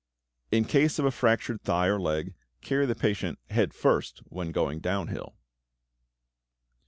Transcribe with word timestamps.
In 0.49 0.65
case 0.65 0.97
of 0.97 1.05
a 1.05 1.11
fractured 1.11 1.61
thigh 1.61 1.85
or 1.85 1.99
leg, 1.99 2.33
carry 2.61 2.87
the 2.87 2.95
patient 2.95 3.37
head 3.51 3.71
first 3.71 4.23
when 4.31 4.51
going 4.51 4.79
down 4.79 5.09
hill. 5.09 5.35